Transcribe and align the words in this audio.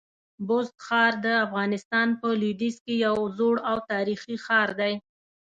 بست 0.47 0.75
ښار 0.85 1.11
د 1.25 1.27
افغانستان 1.45 2.07
په 2.19 2.27
لودیځ 2.41 2.75
کي 2.85 2.93
یو 3.05 3.17
زوړ 3.37 3.55
او 3.69 3.77
تاریخي 3.91 4.35
ښار 4.45 4.69
دی. 4.79 4.93